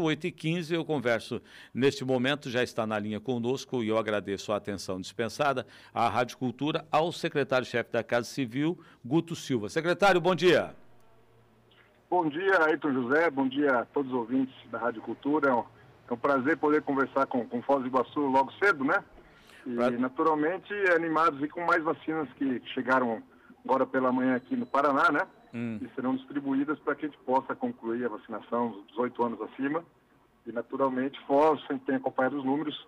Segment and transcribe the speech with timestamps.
[0.00, 1.40] 8h15 eu converso
[1.72, 6.38] neste momento, já está na linha conosco e eu agradeço a atenção dispensada à Rádio
[6.38, 9.68] Cultura, ao secretário-chefe da Casa Civil, Guto Silva.
[9.68, 10.74] Secretário, bom dia.
[12.08, 15.50] Bom dia, Ayrton José, bom dia a todos os ouvintes da Rádio Cultura.
[15.50, 19.02] É um, prazer poder conversar com, com Foz do Iguaçu logo cedo, né?
[19.66, 19.90] E pra...
[19.90, 23.20] naturalmente animados e com mais vacinas que chegaram
[23.64, 25.20] agora pela manhã aqui no Paraná, né?
[25.56, 25.78] Hum.
[25.80, 29.82] e serão distribuídas para que a gente possa concluir a vacinação dos 18 anos acima.
[30.46, 32.86] E, naturalmente, Foz, tem acompanhado os números,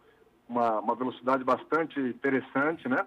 [0.48, 3.06] uma, uma velocidade bastante interessante, né?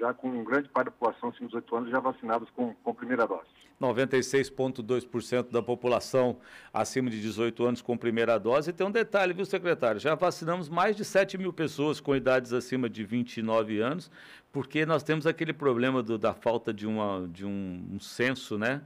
[0.00, 3.26] Já com grande parte da população acima dos 18 anos já vacinados com, com primeira
[3.26, 3.46] dose.
[3.78, 6.38] 96,2% da população
[6.72, 8.70] acima de 18 anos com primeira dose.
[8.70, 10.00] E tem um detalhe, viu, secretário?
[10.00, 14.10] Já vacinamos mais de 7 mil pessoas com idades acima de 29 anos,
[14.50, 18.80] porque nós temos aquele problema do, da falta de, uma, de um, um censo né,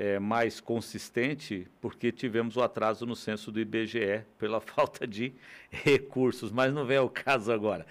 [0.00, 5.32] é, mais consistente, porque tivemos o atraso no censo do IBGE pela falta de
[5.68, 7.84] recursos, mas não vem ao caso agora.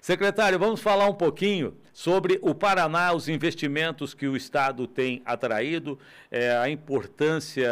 [0.00, 5.98] Secretário, vamos falar um pouquinho sobre o Paraná, os investimentos que o Estado tem atraído,
[6.30, 7.68] é, a importância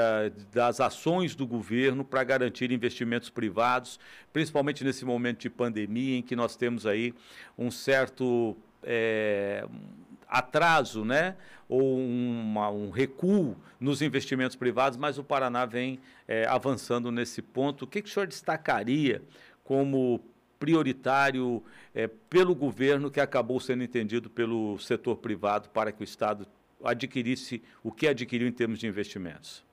[0.52, 3.98] das ações do governo para garantir investimentos privados,
[4.34, 7.14] principalmente nesse momento de pandemia em que nós temos aí
[7.56, 9.66] um certo é,
[10.28, 11.36] atraso, né?
[11.68, 17.84] ou uma, um recuo nos investimentos privados, mas o Paraná vem é, avançando nesse ponto.
[17.84, 19.22] O que, que o senhor destacaria
[19.62, 20.20] como
[20.58, 21.62] prioritário
[21.94, 26.46] é, pelo governo que acabou sendo entendido pelo setor privado para que o Estado
[26.82, 29.64] adquirisse o que adquiriu em termos de investimentos?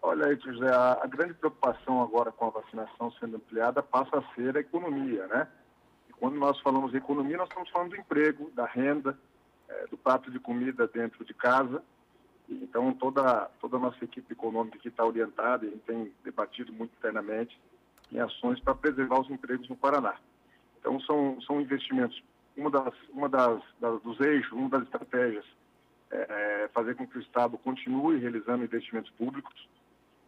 [0.00, 4.34] Olha aí, José, a, a grande preocupação agora com a vacinação sendo ampliada passa a
[4.34, 5.48] ser a economia, né?
[6.18, 9.18] Quando nós falamos de economia, nós estamos falando do emprego, da renda,
[9.68, 11.82] é, do prato de comida dentro de casa.
[12.48, 16.92] Então, toda, toda a nossa equipe econômica que está orientada, a gente tem debatido muito
[16.96, 17.58] internamente
[18.12, 20.16] em ações para preservar os empregos no Paraná.
[20.78, 22.22] Então, são, são investimentos.
[22.56, 25.44] Uma, das, uma das, das dos eixos, uma das estratégias
[26.10, 29.68] é, é fazer com que o Estado continue realizando investimentos públicos.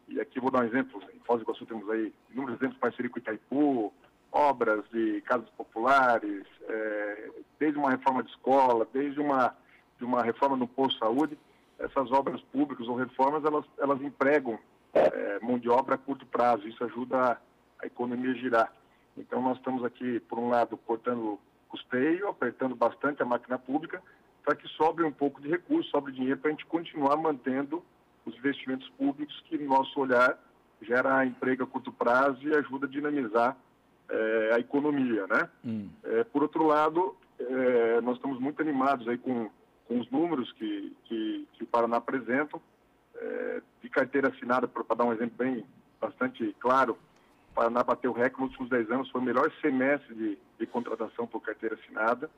[0.09, 1.01] E aqui vou dar um exemplo.
[1.15, 3.93] Em Foz do Iguaçu temos aí inúmeros exemplos, parceria com Itaipu,
[4.33, 9.55] obras de casas populares, é, desde uma reforma de escola, desde uma,
[9.99, 11.39] de uma reforma no posto de saúde,
[11.79, 14.59] essas obras públicas ou reformas, elas, elas empregam
[14.93, 17.37] é, mão de obra a curto prazo, isso ajuda a,
[17.83, 18.73] a economia a girar.
[19.17, 24.03] Então nós estamos aqui, por um lado, cortando custeio, apertando bastante a máquina pública,
[24.45, 27.85] para que sobre um pouco de recurso, sobre dinheiro, para a gente continuar mantendo
[28.25, 30.39] os investimentos públicos que, no nosso olhar,
[30.83, 33.57] gera emprego a curto prazo e ajuda a dinamizar
[34.09, 35.49] é, a economia, né?
[35.65, 35.89] Hum.
[36.05, 39.51] É, por outro lado, é, nós estamos muito animados aí com,
[39.87, 42.59] com os números que, que, que o Paraná apresenta,
[43.17, 45.65] é, de carteira assinada, para dar um exemplo bem
[46.01, 46.97] bastante claro,
[47.51, 51.27] o Paraná bateu recorde nos últimos 10 anos, foi o melhor semestre de, de contratação
[51.27, 52.31] por carteira assinada.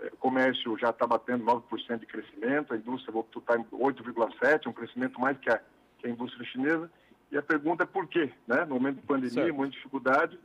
[0.00, 4.66] É, o comércio já está batendo 9% de crescimento, a indústria voltou está em 8,7%,
[4.66, 5.60] um crescimento mais que a,
[5.98, 6.90] que a indústria chinesa.
[7.30, 8.30] E a pergunta é por quê?
[8.46, 8.64] Né?
[8.66, 9.54] No momento de pandemia, certo.
[9.54, 10.38] muita dificuldade,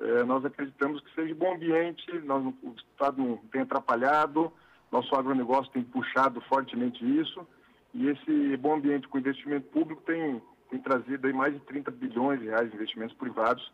[0.00, 4.52] é, nós acreditamos que seja bom ambiente, nós, o Estado não tem atrapalhado,
[4.90, 7.46] nosso agronegócio tem puxado fortemente isso,
[7.92, 12.40] e esse bom ambiente com investimento público tem, tem trazido aí mais de 30 bilhões
[12.40, 13.72] de reais de investimentos privados,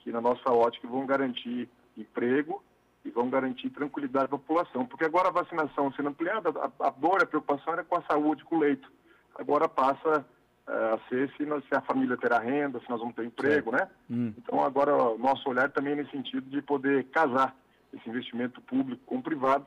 [0.00, 2.62] que na nossa ótica vão garantir emprego
[3.04, 4.86] e vão garantir tranquilidade da população.
[4.86, 8.44] Porque agora a vacinação sendo ampliada, a, a dor, a preocupação era com a saúde,
[8.44, 8.90] com o leito.
[9.34, 10.24] Agora passa
[10.66, 13.88] a ser se, nós, se, a família terá renda, se nós vamos ter emprego, né?
[14.10, 14.32] Hum.
[14.38, 17.56] Então agora o nosso olhar também é nesse sentido de poder casar
[17.92, 19.66] esse investimento público com o privado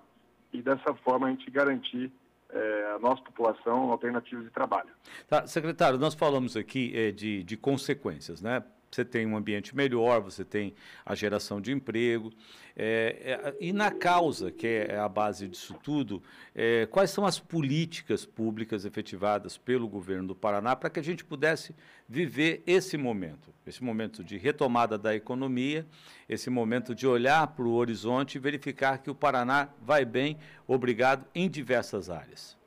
[0.51, 2.11] e dessa forma a gente garantir
[2.49, 4.89] é, a nossa população alternativas de trabalho.
[5.27, 8.63] Tá, secretário, nós falamos aqui é, de, de consequências, né?
[8.95, 10.73] Você tem um ambiente melhor, você tem
[11.05, 12.31] a geração de emprego.
[12.77, 16.23] É, é, e na causa, que é a base disso tudo,
[16.53, 21.25] é, quais são as políticas públicas efetivadas pelo governo do Paraná para que a gente
[21.25, 21.75] pudesse
[22.07, 25.85] viver esse momento, esse momento de retomada da economia,
[26.27, 30.37] esse momento de olhar para o horizonte e verificar que o Paraná vai bem,
[30.67, 32.57] obrigado, em diversas áreas?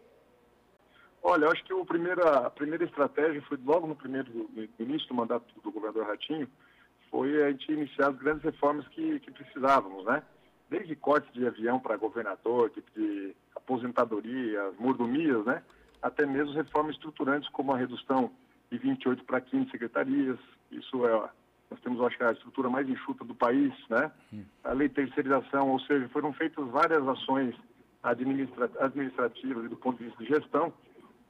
[1.29, 5.07] Olha, eu acho que o primeira, a primeira estratégia foi logo no primeiro no início
[5.09, 6.49] do mandato do governador Ratinho,
[7.11, 10.23] foi a gente iniciar as grandes reformas que, que precisávamos, né?
[10.71, 15.63] Desde cortes de avião para governador, de, de aposentadoria, mordomias, né?
[16.01, 18.31] Até mesmo reformas estruturantes como a redução
[18.73, 20.39] de 28 para 15 secretarias.
[20.73, 21.31] Isso é,
[21.71, 24.11] nós temos, acho que, a estrutura mais enxuta do país, né?
[24.33, 24.45] Hum.
[24.65, 27.55] A lei de terceirização, ou seja, foram feitas várias ações
[28.03, 30.73] administra administrativas e do ponto de vista de gestão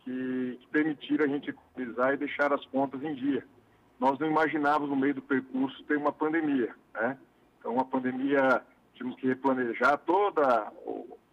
[0.08, 3.44] que, permitiram a gente economizar e deixar as contas em dia.
[4.00, 7.18] nós não imaginávamos no meio do percurso ter uma pandemia, né?
[7.58, 8.62] Então, uma pandemia,
[8.94, 10.72] tivemos que replanejar toda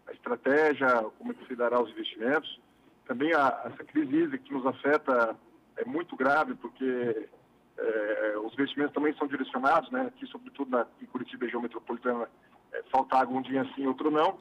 [0.07, 0.87] a estratégia,
[1.17, 2.59] como é que se dará os investimentos.
[3.05, 5.35] Também a, essa crise que nos afeta
[5.77, 7.29] é muito grave, porque
[7.77, 10.07] é, os investimentos também são direcionados, né?
[10.07, 12.27] Aqui, sobretudo na, em Curitiba, região metropolitana,
[12.73, 14.39] é, falta água um dia sim, outro não.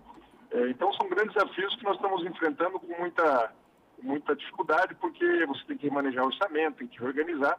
[0.51, 3.53] É, então, são grandes desafios que nós estamos enfrentando com muita,
[4.03, 7.59] muita dificuldade, porque você tem que manejar o orçamento, tem que reorganizar,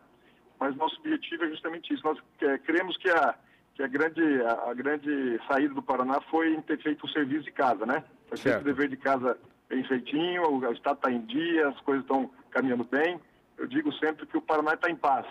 [0.60, 2.04] mas nosso objetivo é justamente isso.
[2.04, 3.36] Nós é, cremos que a,
[3.74, 7.44] que a grande, a, a, grande saída do Paraná foi em ter feito o serviço
[7.44, 8.04] de casa, né?
[8.28, 9.38] Foi feito o dever de casa
[9.68, 13.20] bem feitinho, o, o Estado está em dia, as coisas estão caminhando bem.
[13.58, 15.26] Eu digo sempre que o Paraná está em paz.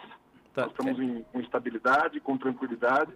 [0.54, 0.62] Tá.
[0.62, 3.12] Nós estamos em, com estabilidade, com tranquilidade,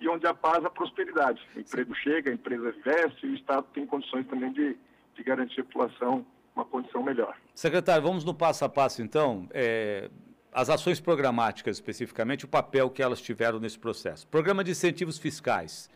[0.00, 1.40] e onde há paz, há prosperidade.
[1.54, 4.76] O emprego chega, a empresa investe, e o Estado tem condições também de,
[5.14, 7.36] de garantir à população uma condição melhor.
[7.54, 9.48] Secretário, vamos no passo a passo, então.
[9.52, 10.10] É,
[10.52, 14.28] as ações programáticas, especificamente, o papel que elas tiveram nesse processo.
[14.28, 15.90] Programa de incentivos fiscais,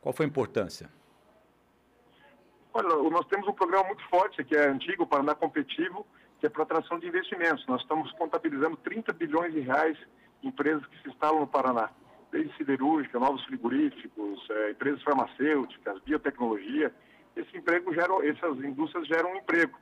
[0.00, 0.90] qual foi a importância?
[2.74, 6.04] Olha, nós temos um programa muito forte, que é antigo, o Paraná Competitivo,
[6.40, 7.64] que é para atração de investimentos.
[7.68, 9.96] Nós estamos contabilizando 30 bilhões de reais
[10.42, 11.90] em empresas que se instalam no Paraná,
[12.32, 16.92] desde siderúrgica, novos frigoríficos, é, empresas farmacêuticas, biotecnologia.
[17.36, 19.78] Esse emprego gera, essas indústrias geram um emprego.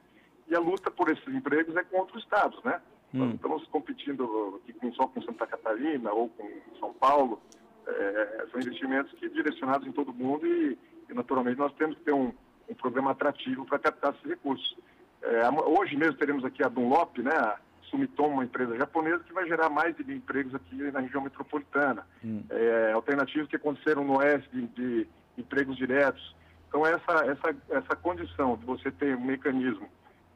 [0.50, 2.81] E a luta por esses empregos é com outros estados, né?
[3.14, 3.20] Hum.
[3.20, 6.49] Nós estamos competindo aqui só com Santa Catarina ou com
[6.81, 7.41] São Paulo.
[7.87, 10.76] É, são investimentos que direcionados em todo mundo e,
[11.08, 12.32] e naturalmente, nós temos que ter um,
[12.69, 14.76] um programa atrativo para captar esses recursos.
[15.23, 19.46] É, hoje mesmo teremos aqui a Dunlop, né, a Sumitomo, uma empresa japonesa, que vai
[19.46, 22.05] gerar mais de mil empregos aqui na região metropolitana.
[22.25, 22.43] Hum.
[22.50, 25.08] É, alternativas que aconteceram no oeste de, de,
[25.38, 26.35] empregos diretos.
[26.69, 29.88] Então, essa, essa, essa condição de você ter um mecanismo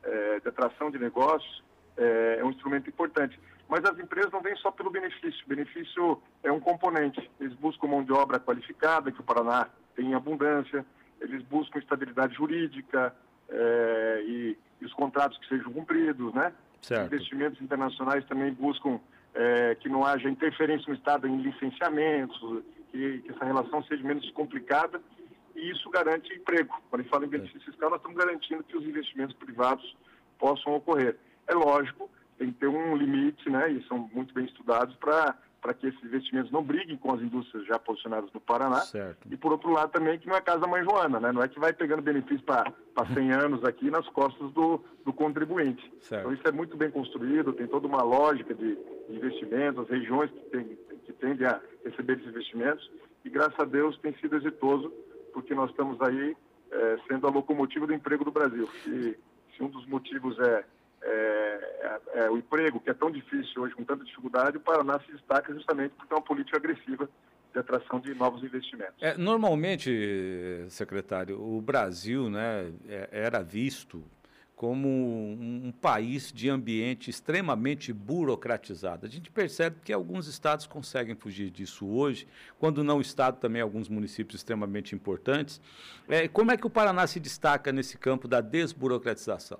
[0.04, 1.62] é, de atração de negócios
[1.96, 3.38] é, é um instrumento importante.
[3.68, 5.42] Mas as empresas não vêm só pelo benefício.
[5.44, 7.30] O benefício é um componente.
[7.40, 10.84] Eles buscam mão de obra qualificada, que o Paraná tem em abundância.
[11.20, 13.14] Eles buscam estabilidade jurídica
[13.48, 16.52] é, e, e, os contratos que sejam cumpridos, né?
[16.82, 17.14] Certo.
[17.14, 19.00] Investimentos internacionais também buscam
[19.34, 22.38] é, que não haja interferência no Estado em licenciamentos,
[22.92, 25.00] que, que, essa relação seja menos complicada
[25.54, 26.74] e isso garante emprego.
[26.90, 29.96] Quando a gente fala em benefício fiscal, nós estamos garantindo que os investimentos privados
[30.38, 31.16] possam ocorrer.
[31.46, 35.72] É lógico, tem que ter um limite, né, e são muito bem estudados para para
[35.72, 38.80] que esses investimentos não briguem com as indústrias já posicionadas no Paraná.
[38.80, 39.26] Certo.
[39.30, 41.32] E por outro lado também que não é casa mãe Joana, né?
[41.32, 42.70] Não é que vai pegando benefício para
[43.14, 45.82] 100 anos aqui nas costas do, do contribuinte.
[46.00, 46.20] Certo.
[46.20, 48.76] Então isso é muito bem construído, tem toda uma lógica de,
[49.08, 52.90] de investimentos, as regiões que, tem, que tendem a receber esses investimentos
[53.24, 54.92] e graças a Deus tem sido exitoso
[55.34, 56.34] porque nós estamos aí
[56.70, 58.66] é, sendo a locomotiva do emprego do Brasil.
[58.86, 59.14] E
[59.54, 60.64] se um dos motivos é
[61.06, 61.10] é,
[62.14, 65.12] é, é, o emprego, que é tão difícil hoje, com tanta dificuldade, o Paraná se
[65.12, 67.08] destaca justamente porque é uma política agressiva
[67.52, 68.94] de atração de novos investimentos.
[69.02, 74.02] É, normalmente, secretário, o Brasil né, é, era visto
[74.56, 79.04] como um, um, país de ambiente extremamente burocratizado.
[79.04, 82.28] A gente percebe que alguns estados conseguem fugir disso hoje,
[82.58, 85.60] quando não o estado, também alguns municípios extremamente importantes.
[86.08, 89.58] É, como é que o Paraná se destaca nesse campo da desburocratização?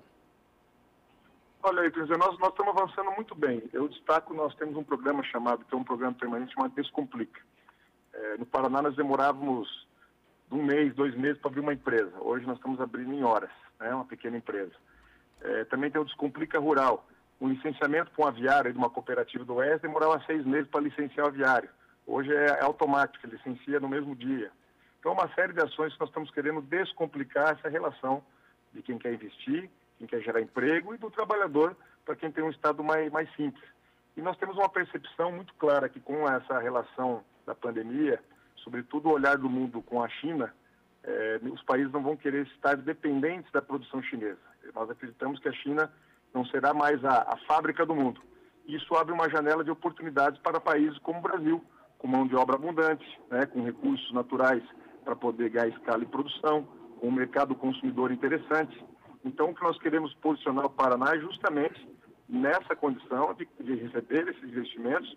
[1.61, 3.63] Olha aí, nós, nós estamos avançando muito bem.
[3.73, 7.41] Eu destaco, nós temos um programa chamado, é um programa permanente chamado Descomplica.
[8.13, 9.67] É, no Paraná nós demorávamos
[10.51, 12.13] um mês, dois meses para abrir uma empresa.
[12.19, 13.49] Hoje nós estamos abrindo em horas,
[13.79, 14.73] né, uma pequena empresa.
[15.41, 17.05] É, também tem o Descomplica Rural.
[17.39, 21.25] O licenciamento para um aviário de uma cooperativa do Oeste demorava seis meses para licenciar
[21.25, 21.69] o aviário.
[22.07, 24.51] Hoje é, é automático, licencia no mesmo dia.
[24.99, 28.23] Então, uma série de ações que nós estamos querendo descomplicar essa relação
[28.73, 32.49] de quem quer investir quem quer gerar emprego, e do trabalhador para quem tem um
[32.49, 33.63] Estado mais, mais simples.
[34.15, 38.21] E nós temos uma percepção muito clara que com essa relação da pandemia,
[38.65, 40.53] sobretudo o olhar do mundo com a China,
[41.03, 44.39] eh, os países não vão querer estar dependentes da produção chinesa.
[44.73, 45.89] Nós acreditamos que a China
[46.33, 48.19] não será mais a, a fábrica do mundo.
[48.67, 51.63] Isso abre uma janela de oportunidades para países como o Brasil,
[51.99, 54.63] com mão de obra abundante, né, com recursos naturais
[55.03, 56.67] para poder ganhar escala e produção,
[56.99, 58.83] com um mercado consumidor interessante.
[59.23, 61.87] Então, o que nós queremos posicionar o Paraná é justamente
[62.27, 65.15] nessa condição de, de receber esses investimentos,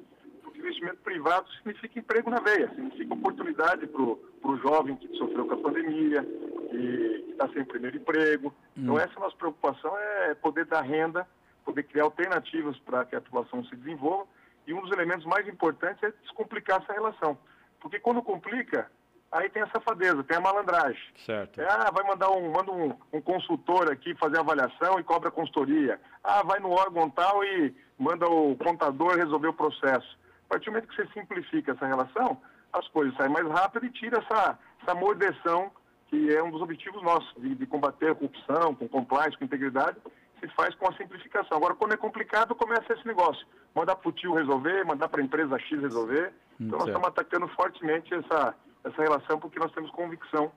[0.58, 5.58] investimento privado significa emprego na veia, significa oportunidade para o jovem que sofreu com a
[5.58, 8.54] pandemia, que está sem primeiro emprego.
[8.76, 8.98] Então, hum.
[8.98, 11.26] Então, essa é nossa preocupação, é poder dar renda,
[11.64, 14.26] poder criar alternativas para que a população se desenvolva.
[14.66, 17.38] E um dos elementos mais importantes é descomplicar essa relação.
[17.80, 18.90] Porque quando complica,
[19.30, 21.02] Aí tem a safadeza, tem a malandragem.
[21.26, 21.60] Certo.
[21.60, 26.00] É, ah, vai mandar um, manda um, um, consultor aqui fazer avaliação e cobra consultoria.
[26.24, 30.18] Ah, vai no órgão tal e manda o contador resolver o processo.
[30.48, 32.40] A partir do momento que você simplifica essa relação,
[32.72, 35.70] as coisas saem mais rápido e tira essa, essa mordeção,
[36.08, 39.98] que é um dos objetivos nossos, de, de combater a corrupção, com compliance, com integridade,
[40.40, 41.58] se faz com a simplificação.
[41.58, 43.46] Agora, quando é complicado, começa esse negócio.
[43.74, 46.32] Mandar para o tio resolver, mandar para a empresa X resolver.
[46.58, 50.50] Então, nós estamos atacando fortemente essa, essa relação, porque nós temos convicção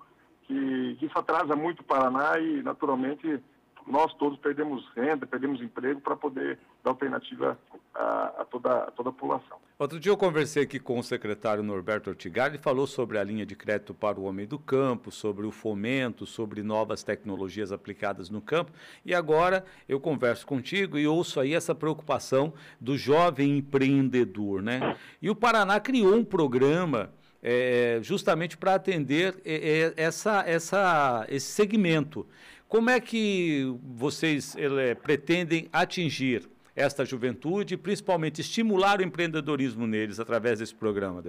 [0.43, 3.43] que, que isso atrasa muito o Paraná e, naturalmente,
[3.87, 7.57] nós todos perdemos renda, perdemos emprego para poder dar alternativa
[7.93, 9.57] a, a, toda, a toda a população.
[9.77, 13.45] Outro dia eu conversei aqui com o secretário Norberto Ortigar, ele falou sobre a linha
[13.45, 18.41] de crédito para o homem do campo, sobre o fomento, sobre novas tecnologias aplicadas no
[18.41, 18.71] campo.
[19.03, 24.95] E agora eu converso contigo e ouço aí essa preocupação do jovem empreendedor, né?
[25.21, 27.11] E o Paraná criou um programa
[27.41, 32.27] é, justamente para atender é, essa, essa, esse segmento.
[32.71, 40.59] Como é que vocês ele, pretendem atingir esta juventude principalmente estimular o empreendedorismo neles através
[40.59, 41.21] desse programa,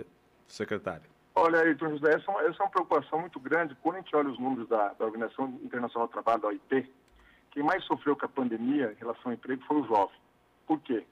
[0.46, 1.10] secretário?
[1.34, 3.76] Olha, Ayrton José, essa é, uma, essa é uma preocupação muito grande.
[3.82, 6.88] Quando a gente olha os números da, da Organização Internacional do Trabalho, da OIT,
[7.50, 10.16] quem mais sofreu com a pandemia em relação ao emprego foi o jovem.
[10.64, 11.04] Por quê?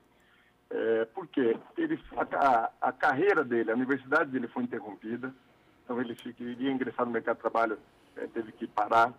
[0.71, 2.01] É, porque ele,
[2.37, 5.35] a, a, carreira dele, a universidade dele foi interrompida,
[5.83, 7.77] então ele iria ingressar no mercado de trabalho,
[8.17, 9.13] é, teve que parar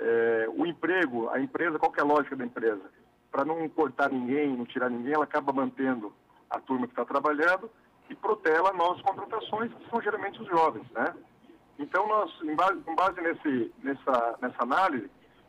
[0.00, 2.82] é, o emprego, a empresa, qual é a lógica da empresa?
[3.30, 6.12] Para não cortar ninguém, não tirar ninguém, ela acaba mantendo
[6.48, 7.70] a turma que está trabalhando
[8.08, 11.14] e protela novas contratações, que são geralmente os jovens, né?
[11.78, 15.08] Então, nós, em base, com base nesse, nessa, nessa análise,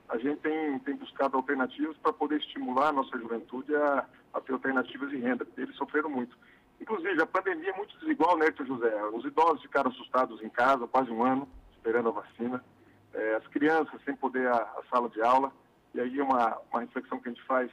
[0.09, 4.53] a gente tem, tem buscado alternativas para poder estimular a nossa juventude a, a ter
[4.53, 6.37] alternativas de renda, porque eles sofreram muito.
[6.79, 9.03] Inclusive, a pandemia é muito desigual, né, José?
[9.13, 12.63] Os idosos ficaram assustados em casa, quase um ano, esperando a vacina
[13.13, 15.51] é, as crianças sem poder a, a, sala de aula.
[15.93, 17.69] E aí uma, uma reflexão que a gente faz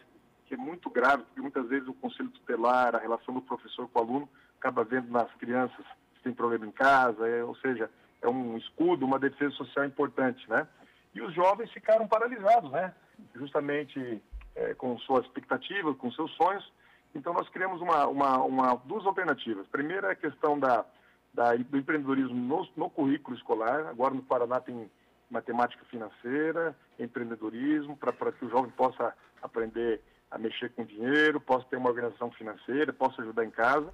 [0.46, 3.98] que é muito grave, porque muitas vezes o conselho tutelar, a relação do professor com
[3.98, 4.28] o aluno,
[4.58, 5.84] acaba vendo nas crianças
[6.16, 7.90] se tem problema em casa, é, ou seja,
[8.22, 10.66] é um escudo, uma defesa social importante, né?
[11.14, 12.94] E os jovens ficaram paralisados, né?
[13.34, 14.22] Justamente
[14.54, 16.72] é, com suas expectativas, com seus sonhos.
[17.14, 19.66] Então nós criamos uma, uma, uma duas alternativas.
[19.68, 20.84] Primeira é a questão da,
[21.32, 23.86] da, do empreendedorismo no, no currículo escolar.
[23.86, 24.90] Agora no Paraná tem
[25.30, 31.76] matemática financeira, empreendedorismo, para que o jovem possa aprender a mexer com dinheiro, possa ter
[31.76, 33.92] uma organização financeira, possa ajudar em casa.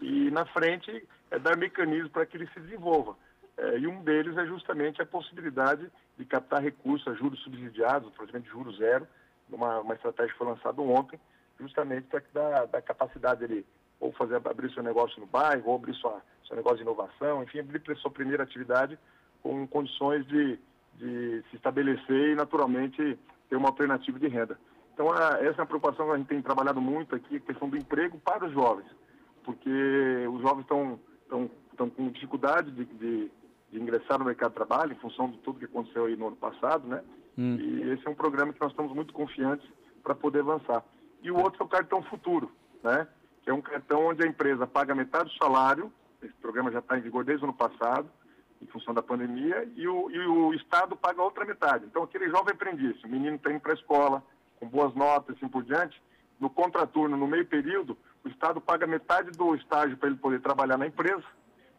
[0.00, 3.16] E na frente é dar mecanismos para que ele se desenvolva.
[3.56, 8.48] É, e um deles é justamente a possibilidade de captar recursos a juros subsidiados, de
[8.48, 9.06] juros zero,
[9.50, 11.20] uma, uma estratégia que foi lançada ontem,
[11.58, 13.66] justamente para que dá, dá capacidade dele
[13.98, 17.58] ou fazer abrir seu negócio no bairro, ou abrir sua, seu negócio de inovação, enfim,
[17.58, 18.98] abrir sua primeira atividade
[19.42, 20.58] com condições de,
[21.00, 24.58] de se estabelecer e, naturalmente, ter uma alternativa de renda.
[24.92, 27.68] Então, a, essa é uma preocupação que a gente tem trabalhado muito aqui, a questão
[27.68, 28.86] do emprego para os jovens,
[29.42, 29.70] porque
[30.30, 33.30] os jovens estão, estão, estão com dificuldade de, de,
[33.70, 36.36] de, ingressar no mercado de trabalho, em função de tudo que aconteceu aí no ano
[36.36, 37.02] passado, né?
[37.38, 37.56] Hum.
[37.56, 39.66] E esse é um programa que nós estamos muito confiantes
[40.02, 40.84] para poder avançar.
[41.22, 42.52] E o outro é o cartão futuro,
[42.82, 43.08] né?
[43.42, 45.90] Que é um cartão onde a empresa paga metade do salário,
[46.22, 48.10] esse programa já está em vigor desde o ano passado,
[48.60, 51.86] em função da pandemia, e o, e o Estado paga a outra metade.
[51.86, 54.22] Então, aquele jovem aprendiz, o menino está indo para a escola,
[54.58, 56.00] com boas notas assim por diante,
[56.38, 60.76] no contraturno, no meio período, o Estado paga metade do estágio para ele poder trabalhar
[60.76, 61.24] na empresa,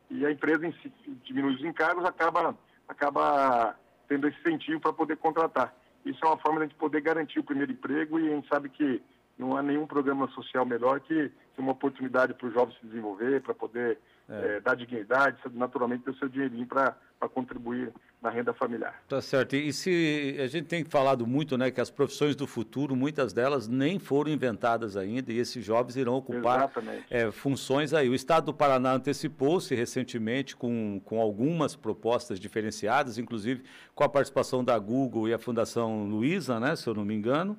[0.09, 0.91] e a empresa em si,
[1.23, 2.57] diminui os encargos, acaba,
[2.87, 3.75] acaba
[4.07, 5.73] tendo esse incentivo para poder contratar.
[6.05, 8.47] Isso é uma forma de a gente poder garantir o primeiro emprego e a gente
[8.47, 9.01] sabe que
[9.37, 13.41] não há nenhum programa social melhor que, que uma oportunidade para o jovem se desenvolver,
[13.41, 13.97] para poder
[14.29, 14.57] é.
[14.57, 16.95] É, dar dignidade, naturalmente ter o seu dinheirinho para
[17.33, 19.01] contribuir na renda familiar.
[19.09, 19.55] Tá certo.
[19.55, 23.67] E se a gente tem falado muito, né, que as profissões do futuro, muitas delas
[23.67, 26.71] nem foram inventadas ainda e esses jovens irão ocupar
[27.09, 28.07] é, funções aí.
[28.07, 33.63] O Estado do Paraná antecipou-se recentemente com, com algumas propostas diferenciadas, inclusive
[33.95, 37.57] com a participação da Google e a Fundação Luiza, né, se eu não me engano,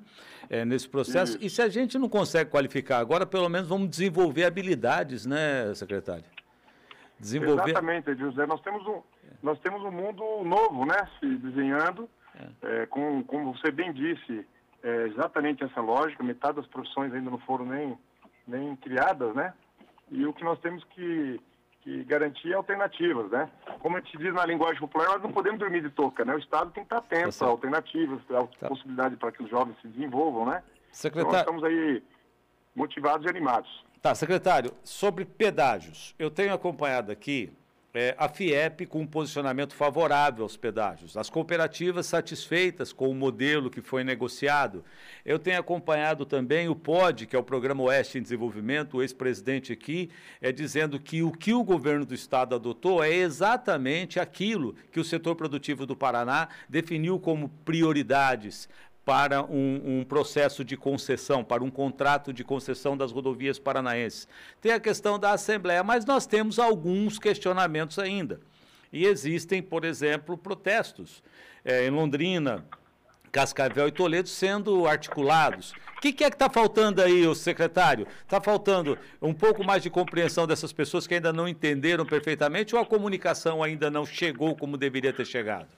[0.48, 1.36] é, nesse processo.
[1.38, 1.44] Isso.
[1.44, 6.24] E se a gente não consegue qualificar agora, pelo menos vamos desenvolver habilidades, né, secretário?
[7.22, 7.70] Desenvolver.
[7.70, 8.46] Exatamente, José.
[8.46, 9.00] Nós temos um,
[9.42, 12.82] nós temos um mundo novo, né, se desenhando, é.
[12.82, 14.46] É, com, como você bem disse,
[14.82, 16.22] é exatamente essa lógica.
[16.22, 17.98] Metade das profissões ainda não foram nem,
[18.46, 19.54] nem criadas, né?
[20.10, 21.40] E o que nós temos que,
[21.82, 23.48] que garantir é alternativas, né?
[23.80, 26.34] Como a gente diz na linguagem popular, nós não podemos dormir de touca, né?
[26.34, 28.68] O Estado tem que estar atento tá a alternativas, a tá.
[28.68, 30.62] possibilidade para que os jovens se desenvolvam, né?
[30.90, 31.40] Secretário...
[31.40, 32.02] Então, nós estamos aí
[32.74, 33.84] motivados e animados.
[34.00, 36.14] Tá, secretário, sobre pedágios.
[36.18, 37.52] Eu tenho acompanhado aqui
[37.94, 43.70] é, a FIEP com um posicionamento favorável aos pedágios, as cooperativas satisfeitas com o modelo
[43.70, 44.82] que foi negociado.
[45.26, 49.72] Eu tenho acompanhado também o POD, que é o Programa Oeste em Desenvolvimento, o ex-presidente
[49.72, 50.10] aqui,
[50.40, 55.04] é dizendo que o que o governo do estado adotou é exatamente aquilo que o
[55.04, 58.70] setor produtivo do Paraná definiu como prioridades
[59.04, 64.28] para um, um, processo de concessão, para um contrato de concessão das rodovias paranaenses.
[64.60, 68.40] Tem a questão da Assembleia, mas nós temos alguns questionamentos ainda.
[68.92, 71.22] E existem, por exemplo, protestos
[71.64, 72.64] é, em Londrina,
[73.32, 75.72] Cascavel e Toledo sendo articulados.
[75.96, 78.06] O que, que, é que está faltando aí, o secretário?
[78.22, 82.82] Está faltando um pouco mais de compreensão dessas pessoas que ainda não entenderam perfeitamente ou
[82.82, 85.68] a comunicação ainda não chegou como deveria ter chegado?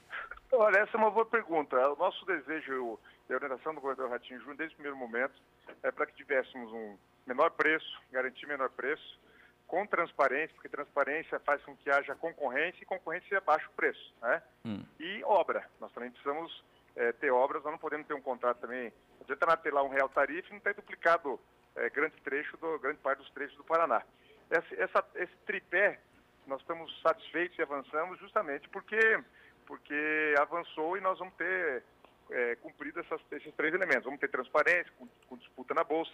[0.51, 1.77] Olha, essa é uma boa pergunta.
[1.91, 5.35] O nosso desejo e a orientação do governador Ratinho Júnior desde o primeiro momento
[5.83, 9.19] é para que tivéssemos um menor preço, garantir menor preço,
[9.67, 14.43] com transparência, porque transparência faz com que haja concorrência e concorrência baixa o preço, né?
[14.65, 14.85] Hum.
[15.01, 15.65] E obra.
[15.81, 16.63] Nós também precisamos
[16.95, 18.93] é, ter obras, nós não podemos ter um contrato também.
[19.19, 21.41] Não adianta lá um real tarifa e não ter duplicado
[21.77, 24.03] é, grande trecho, do, grande parte dos trechos do Paraná.
[24.51, 25.99] Essa, essa, esse tripé,
[26.47, 29.19] nós estamos satisfeitos e avançamos justamente porque,
[29.67, 31.83] porque avançou e nós vamos ter
[32.35, 32.59] é,
[32.97, 34.05] essas, esses três elementos.
[34.05, 36.13] Vamos ter transparência, com, com, disputa na Bolsa,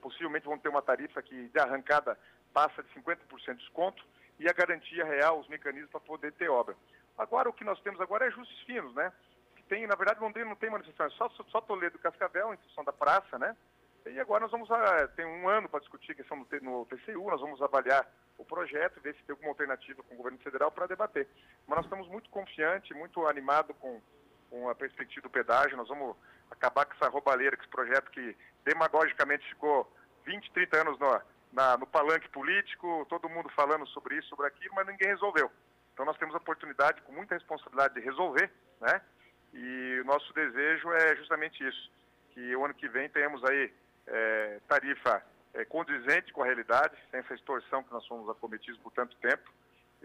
[0.00, 2.18] possivelmente vamos ter uma tarifa que de arrancada
[2.52, 4.04] passa de 50% de desconto
[4.38, 6.76] e a garantia real, os mecanismos para poder ter obra.
[7.16, 9.12] Agora, o que nós temos agora é ajustes finos, né?
[9.56, 12.58] Que tem, na verdade, Londrina não tem manifestação, é só, só Toledo e Cascavel, em
[12.58, 13.56] função da praça, né?
[14.06, 17.30] E agora nós vamos, a, tem um ano para discutir a questão do, no TCU,
[17.30, 18.06] nós vamos avaliar
[18.36, 21.26] o projeto, ver se tem alguma alternativa com o governo federal para debater.
[21.66, 24.02] Mas nós estamos muito confiantes, muito animados com
[24.50, 25.76] com a perspectiva do pedágio.
[25.76, 26.16] Nós vamos
[26.50, 29.90] acabar com essa roubalheira, com esse projeto que demagogicamente ficou
[30.24, 31.20] 20, 30 anos no,
[31.52, 35.50] na, no palanque político, todo mundo falando sobre isso, sobre aquilo, mas ninguém resolveu.
[35.92, 39.00] Então nós temos a oportunidade, com muita responsabilidade, de resolver, né?
[39.52, 41.90] E o nosso desejo é justamente isso,
[42.30, 43.72] que o ano que vem tenhamos aí
[44.08, 45.22] é, tarifa
[45.54, 49.48] é, condizente com a realidade, sem essa extorsão que nós fomos acometidos por tanto tempo,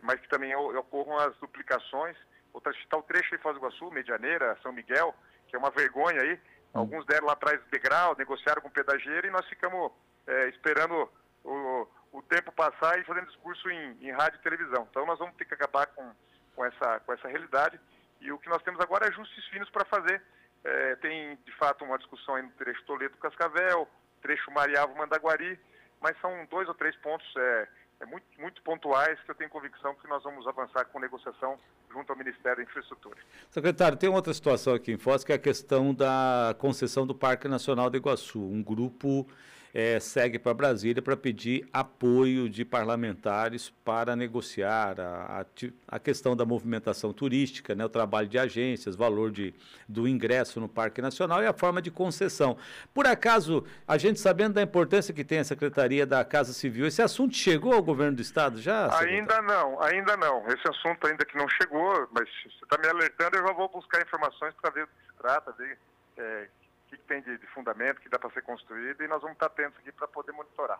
[0.03, 2.15] mas que também ocorram as duplicações
[2.56, 5.14] está o trecho de Foz do Iguaçu, Medianeira, São Miguel,
[5.48, 6.33] que é uma vergonha aí.
[6.33, 6.79] Hum.
[6.79, 9.92] Alguns deram lá atrás degrau, negociaram com o pedageiro e nós ficamos
[10.27, 11.09] é, esperando
[11.44, 14.88] o, o tempo passar e fazendo discurso em, em, rádio e televisão.
[14.90, 16.12] Então nós vamos ter que acabar com,
[16.55, 17.79] com, essa, com essa realidade.
[18.22, 20.22] E o que nós temos agora é ajustes finos para fazer.
[20.64, 23.88] É, tem, de fato, uma discussão aí no trecho Toledo-Cascavel,
[24.22, 25.57] trecho Mariavo-Mandaguari,
[26.01, 27.68] mas são dois ou três pontos é,
[28.00, 31.57] é muito, muito pontuais que eu tenho convicção que nós vamos avançar com negociação
[31.92, 33.18] junto ao Ministério da Infraestrutura.
[33.50, 37.48] Secretário, tem outra situação aqui em Foz, que é a questão da concessão do Parque
[37.48, 38.40] Nacional do Iguaçu.
[38.40, 39.27] Um grupo
[39.74, 45.46] é, segue para Brasília para pedir apoio de parlamentares para negociar a, a,
[45.88, 49.53] a, questão da movimentação turística, né, o trabalho de agências, valor de,
[49.88, 52.58] do ingresso no Parque Nacional e a forma de concessão.
[52.94, 57.01] Por acaso, a gente sabendo da importância que tem a Secretaria da Casa Civil, esse
[57.01, 58.98] assunto chegou ao governo do Estado já?
[59.00, 60.48] Ainda não, ainda não.
[60.48, 64.01] Esse assunto ainda que não chegou, mas você está me alertando, eu já vou buscar
[64.01, 65.77] informações para ver do que se trata, ver
[66.18, 66.48] é,
[66.89, 69.45] que, que tem de, de, fundamento, que dá para ser construído, e nós vamos estar
[69.45, 70.79] atentos aqui para poder monitorar.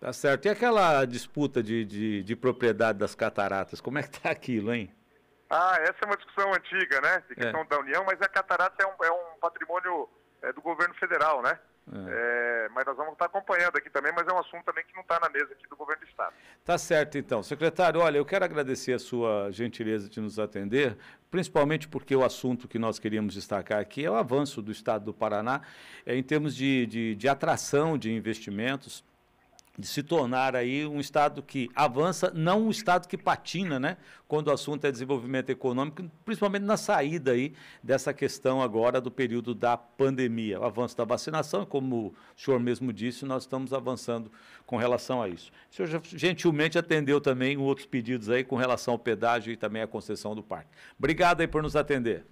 [0.00, 0.46] Tá certo.
[0.46, 4.92] E aquela disputa de, de, de propriedade das cataratas, como é que está aquilo, hein?
[5.48, 7.22] Ah, essa é uma discussão antiga, né?
[7.28, 7.64] De questão é.
[7.64, 10.08] da União, mas a catarata é um, é um patrimônio
[10.40, 11.58] é, do governo federal, né?
[11.92, 12.10] É.
[12.82, 15.20] Mas nós vamos estar acompanhando aqui também, mas é um assunto também que não está
[15.20, 16.34] na mesa aqui do governo do Estado.
[16.64, 17.40] Tá certo, então.
[17.40, 20.96] Secretário, olha, eu quero agradecer a sua gentileza de nos atender,
[21.30, 25.14] principalmente porque o assunto que nós queríamos destacar aqui é o avanço do Estado do
[25.14, 25.62] Paraná
[26.04, 29.04] é, em termos de, de, de atração de investimentos
[29.78, 33.96] de se tornar aí um Estado que avança, não um Estado que patina, né?
[34.28, 39.54] Quando o assunto é desenvolvimento econômico, principalmente na saída aí dessa questão agora do período
[39.54, 40.60] da pandemia.
[40.60, 44.30] O avanço da vacinação, como o senhor mesmo disse, nós estamos avançando
[44.66, 45.50] com relação a isso.
[45.70, 49.86] O senhor gentilmente atendeu também outros pedidos aí com relação ao pedágio e também à
[49.86, 50.68] concessão do parque.
[50.98, 52.24] Obrigado aí por nos atender.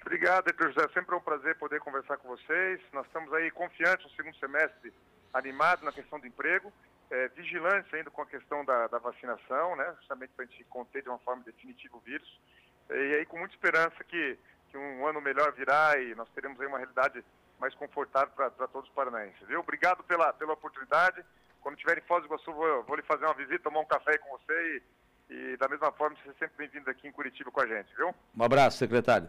[0.00, 0.88] Obrigado, Heitor José.
[0.94, 2.80] Sempre é um prazer poder conversar com vocês.
[2.92, 4.92] Nós estamos aí confiantes no segundo semestre
[5.32, 6.72] animado na questão do emprego,
[7.10, 11.02] é, vigilantes ainda com a questão da, da vacinação, né, justamente para a gente conter
[11.02, 12.40] de uma forma definitiva o vírus.
[12.88, 14.38] E aí com muita esperança que,
[14.70, 17.24] que um ano melhor virá e nós teremos aí uma realidade
[17.60, 19.46] mais confortável para todos os paranaenses.
[19.46, 19.60] Viu?
[19.60, 21.22] Obrigado pela, pela oportunidade.
[21.60, 24.16] Quando estiver em Foz do Iguaçu, vou, vou lhe fazer uma visita, tomar um café
[24.16, 24.82] com você
[25.28, 27.94] e, e da mesma forma, você é sempre bem-vindo aqui em Curitiba com a gente,
[27.94, 28.14] viu?
[28.36, 29.28] Um abraço, secretário.